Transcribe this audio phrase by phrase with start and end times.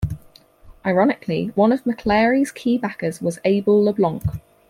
[0.83, 4.23] Ironically, one of McAlary's key backers was Abel LeBlanc.